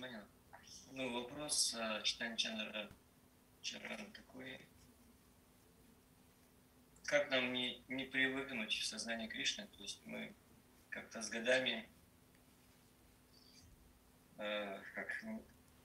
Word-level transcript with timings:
Понял. 0.00 0.22
Ну, 0.92 1.12
вопрос 1.12 1.76
э, 1.78 2.02
Читань 2.04 2.34
Чандра 2.38 2.90
Чаран 3.60 4.10
такой. 4.12 4.58
Как 7.04 7.30
нам 7.30 7.52
не, 7.52 7.82
не 7.88 8.06
привыкнуть 8.06 8.72
в 8.72 8.86
сознание 8.86 9.28
Кришны? 9.28 9.66
То 9.66 9.82
есть 9.82 10.00
мы 10.06 10.34
как-то 10.88 11.20
с 11.20 11.28
годами 11.28 11.86
э, 14.38 14.80
как 14.94 15.22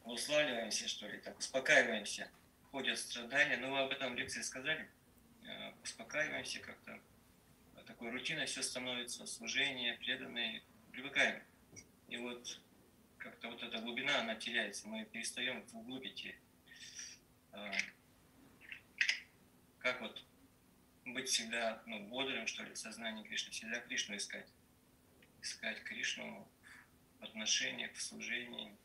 уславливаемся, 0.05 0.88
что 0.88 1.09
ли, 1.09 1.18
так 1.18 1.38
успокаиваемся, 1.38 2.32
ходят 2.71 2.97
страдания. 2.97 3.57
Ну, 3.57 3.71
вы 3.71 3.79
об 3.79 3.91
этом 3.91 4.13
в 4.13 4.16
лекции 4.16 4.43
сказали. 4.43 4.89
Э, 5.43 5.73
успокаиваемся 5.84 6.61
как-то. 6.61 7.02
Такой 7.86 8.11
рутиной 8.11 8.45
все 8.45 8.63
становится, 8.63 9.25
служение, 9.25 9.95
преданные, 9.95 10.63
привыкаем. 10.93 11.43
И 12.07 12.16
вот 12.16 12.61
как-то 13.25 13.49
вот 13.49 13.63
эта 13.63 13.79
глубина, 13.79 14.19
она 14.19 14.35
теряется, 14.35 14.87
мы 14.87 15.03
перестаем 15.03 15.63
вглубь 15.73 16.05
идти. 16.05 16.35
А, 17.52 17.71
как 19.79 19.99
вот 19.99 20.23
быть 21.05 21.27
всегда 21.27 21.81
ну, 21.88 22.07
бодрым, 22.07 22.45
что 22.45 22.63
ли, 22.63 22.73
в 22.73 22.77
сознании 22.77 23.23
Кришны, 23.23 23.52
всегда 23.52 23.80
Кришну 23.80 24.16
искать. 24.16 24.47
Искать 25.41 25.83
Кришну 25.83 26.47
в 27.19 27.23
отношениях, 27.23 27.93
в 27.93 28.02
служении, 28.02 28.77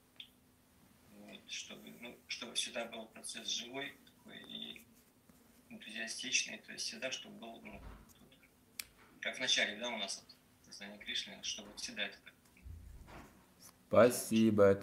вот, 1.10 1.50
чтобы, 1.50 1.90
ну, 2.00 2.18
чтобы 2.28 2.54
всегда 2.54 2.86
был 2.86 3.06
процесс 3.09 3.46
живой 3.46 3.95
такой 4.06 4.38
и 4.38 4.82
энтузиастичный, 5.68 6.59
то 6.59 6.72
есть 6.72 6.86
всегда, 6.86 7.10
чтобы 7.10 7.36
был, 7.36 7.60
ну, 7.60 7.78
как 9.20 9.36
в 9.36 9.40
начале, 9.40 9.76
да, 9.76 9.90
у 9.90 9.98
нас 9.98 10.24
вот, 10.24 10.34
сознание 10.64 10.98
Кришны, 10.98 11.38
чтобы 11.42 11.76
всегда 11.76 12.04
это 12.04 12.18
так 12.24 12.39
Спасибо. 13.90 14.80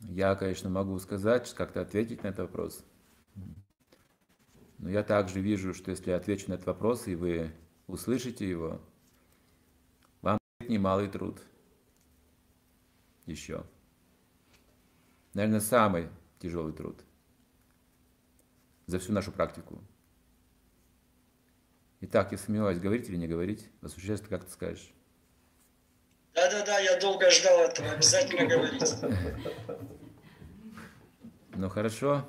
Я, 0.00 0.34
конечно, 0.34 0.70
могу 0.70 0.98
сказать, 0.98 1.52
как-то 1.52 1.82
ответить 1.82 2.22
на 2.22 2.28
этот 2.28 2.38
вопрос. 2.46 2.86
Но 4.78 4.88
я 4.88 5.02
также 5.02 5.40
вижу, 5.40 5.74
что 5.74 5.90
если 5.90 6.08
я 6.08 6.16
отвечу 6.16 6.48
на 6.48 6.54
этот 6.54 6.66
вопрос, 6.66 7.06
и 7.06 7.14
вы 7.14 7.52
услышите 7.86 8.48
его, 8.48 8.80
вам 10.22 10.38
будет 10.58 10.70
немалый 10.70 11.08
труд. 11.08 11.38
Еще. 13.26 13.62
Наверное, 15.34 15.60
самый 15.60 16.08
тяжелый 16.38 16.72
труд 16.72 17.04
за 18.86 18.98
всю 18.98 19.12
нашу 19.12 19.32
практику. 19.32 19.82
Итак, 22.00 22.32
я 22.32 22.38
сомневаюсь, 22.38 22.78
говорить 22.78 23.06
или 23.10 23.16
не 23.16 23.28
говорить. 23.28 23.68
Ты 23.82 24.16
как 24.30 24.46
ты 24.46 24.50
скажешь? 24.50 24.95
Да-да-да, 26.36 26.78
я 26.80 27.00
долго 27.00 27.30
ждал 27.30 27.60
этого, 27.60 27.92
обязательно 27.92 28.46
говорить. 28.46 28.94
Ну 31.54 31.70
хорошо. 31.70 32.28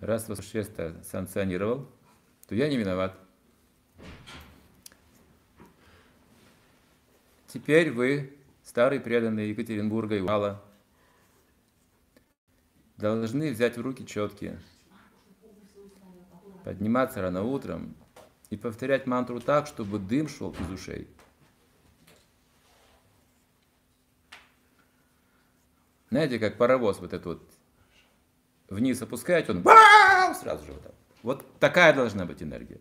Раз 0.00 0.28
Вашеста 0.28 1.00
санкционировал, 1.04 1.88
то 2.48 2.56
я 2.56 2.68
не 2.68 2.76
виноват. 2.76 3.16
Теперь 7.46 7.92
вы, 7.92 8.36
старые 8.64 8.98
преданные 9.00 9.50
Екатеринбурга 9.50 10.16
и 10.16 10.20
Урала, 10.20 10.60
должны 12.96 13.52
взять 13.52 13.76
в 13.76 13.80
руки 13.80 14.04
четкие, 14.04 14.60
подниматься 16.64 17.22
рано 17.22 17.44
утром 17.44 17.94
и 18.50 18.56
повторять 18.56 19.06
мантру 19.06 19.38
так, 19.38 19.68
чтобы 19.68 20.00
дым 20.00 20.26
шел 20.26 20.50
из 20.58 20.70
ушей. 20.70 21.08
Знаете, 26.10 26.38
как 26.38 26.58
паровоз 26.58 26.98
вот 27.00 27.12
этот 27.12 27.26
вот 27.26 27.42
вниз 28.68 29.00
опускать, 29.00 29.48
он 29.48 29.62
сразу 29.62 30.66
же 30.66 30.72
вот 30.72 30.82
так. 30.82 30.94
Вот 31.22 31.58
такая 31.60 31.94
должна 31.94 32.24
быть 32.24 32.42
энергия. 32.42 32.80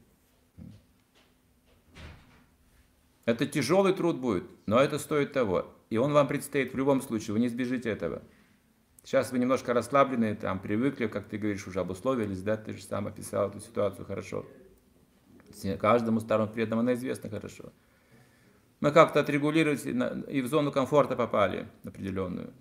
Это 3.25 3.45
тяжелый 3.45 3.93
труд 3.93 4.17
будет, 4.17 4.45
но 4.65 4.79
это 4.79 4.97
стоит 4.97 5.33
того. 5.33 5.71
И 5.91 5.97
он 5.97 6.13
вам 6.13 6.27
предстоит 6.27 6.73
в 6.73 6.77
любом 6.77 7.01
случае, 7.01 7.33
вы 7.33 7.39
не 7.39 7.49
сбежите 7.49 7.89
этого. 7.89 8.23
Сейчас 9.03 9.31
вы 9.31 9.37
немножко 9.37 9.73
расслаблены, 9.73 10.35
там 10.35 10.59
привыкли, 10.59 11.07
как 11.07 11.27
ты 11.27 11.37
говоришь, 11.37 11.67
уже 11.67 11.79
обусловились, 11.79 12.41
да, 12.41 12.57
ты 12.57 12.73
же 12.73 12.81
сам 12.81 13.07
описал 13.07 13.49
эту 13.49 13.59
ситуацию 13.59 14.05
хорошо. 14.05 14.45
Каждому 15.79 16.19
старому 16.19 16.51
преданному 16.51 16.81
она 16.81 16.93
известна 16.93 17.29
хорошо. 17.29 17.71
Мы 18.79 18.91
как-то 18.91 19.19
отрегулировались 19.19 19.85
и 19.85 20.41
в 20.41 20.47
зону 20.47 20.71
комфорта 20.71 21.15
попали 21.15 21.67
определенную. 21.83 22.53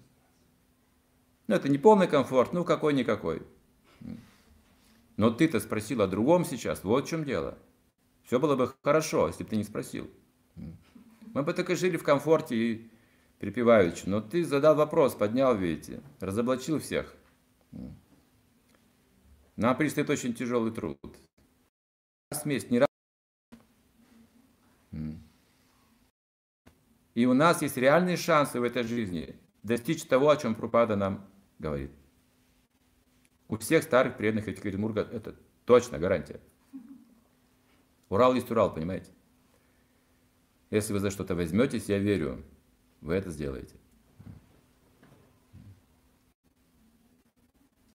Ну, 1.48 1.54
это 1.54 1.68
не 1.68 1.78
полный 1.78 2.06
комфорт, 2.06 2.52
ну, 2.52 2.62
какой-никакой. 2.64 3.42
Но 5.16 5.30
ты-то 5.30 5.58
спросил 5.60 6.02
о 6.02 6.06
другом 6.06 6.44
сейчас, 6.44 6.84
вот 6.84 7.06
в 7.06 7.08
чем 7.08 7.24
дело. 7.24 7.58
Все 8.22 8.38
было 8.38 8.54
бы 8.54 8.72
хорошо, 8.82 9.26
если 9.26 9.42
бы 9.44 9.50
ты 9.50 9.56
не 9.56 9.64
спросил. 9.64 10.08
Мы 11.34 11.42
бы 11.42 11.54
так 11.54 11.70
и 11.70 11.74
жили 11.74 11.96
в 11.96 12.04
комфорте 12.04 12.54
и 12.54 12.90
припеваючи. 13.38 14.02
Но 14.06 14.20
ты 14.20 14.44
задал 14.44 14.76
вопрос, 14.76 15.14
поднял, 15.14 15.56
видите, 15.56 16.02
разоблачил 16.20 16.78
всех. 16.78 17.16
Нам 19.56 19.76
предстоит 19.76 20.10
очень 20.10 20.34
тяжелый 20.34 20.70
труд. 20.70 20.98
Смесь 22.30 22.70
не 22.70 22.80
раз. 22.80 22.88
И 27.14 27.26
у 27.26 27.32
нас 27.32 27.62
есть 27.62 27.76
реальные 27.78 28.18
шансы 28.18 28.60
в 28.60 28.62
этой 28.62 28.84
жизни 28.84 29.34
достичь 29.62 30.04
того, 30.04 30.30
о 30.30 30.36
чем 30.36 30.54
Прупада 30.54 30.96
нам 30.96 31.26
говорит. 31.58 31.90
У 33.48 33.56
всех 33.56 33.82
старых 33.82 34.16
преданных 34.16 34.48
Екатеринбурга 34.48 35.02
это 35.02 35.34
точно 35.64 35.98
гарантия. 35.98 36.40
Урал 38.08 38.34
есть 38.34 38.50
Урал, 38.50 38.72
понимаете? 38.72 39.10
Если 40.70 40.92
вы 40.92 40.98
за 40.98 41.10
что-то 41.10 41.34
возьметесь, 41.34 41.88
я 41.88 41.98
верю, 41.98 42.44
вы 43.00 43.14
это 43.14 43.30
сделаете. 43.30 43.74